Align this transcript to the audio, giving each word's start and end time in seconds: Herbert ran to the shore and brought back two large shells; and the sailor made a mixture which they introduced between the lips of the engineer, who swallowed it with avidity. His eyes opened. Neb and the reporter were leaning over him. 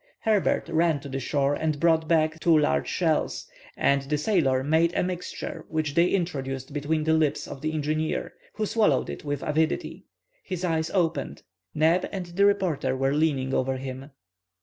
Herbert 0.21 0.67
ran 0.67 0.99
to 1.01 1.09
the 1.09 1.19
shore 1.19 1.53
and 1.53 1.79
brought 1.79 2.07
back 2.07 2.39
two 2.39 2.57
large 2.57 2.87
shells; 2.87 3.47
and 3.77 4.01
the 4.01 4.17
sailor 4.17 4.63
made 4.63 4.95
a 4.95 5.03
mixture 5.03 5.63
which 5.69 5.93
they 5.93 6.07
introduced 6.09 6.73
between 6.73 7.03
the 7.03 7.13
lips 7.13 7.47
of 7.47 7.61
the 7.61 7.71
engineer, 7.71 8.33
who 8.55 8.65
swallowed 8.65 9.11
it 9.11 9.23
with 9.23 9.43
avidity. 9.43 10.05
His 10.43 10.65
eyes 10.65 10.89
opened. 10.89 11.43
Neb 11.75 12.09
and 12.11 12.25
the 12.25 12.47
reporter 12.47 12.97
were 12.97 13.13
leaning 13.13 13.53
over 13.53 13.77
him. 13.77 14.09